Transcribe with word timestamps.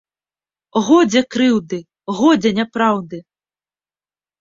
Годзе 0.87 1.21
крыўды, 1.35 1.81
годзе 2.23 2.55
няпраўды! 2.63 3.17